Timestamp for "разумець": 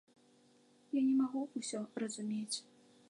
2.05-2.57